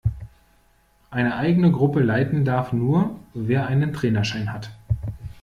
Eine 1.11 1.35
eigene 1.35 1.71
Gruppe 1.71 1.99
leiten 1.99 2.43
darf 2.43 2.73
nur, 2.73 3.19
wer 3.35 3.67
einen 3.67 3.93
Trainerschein 3.93 4.51
hat. 4.51 4.71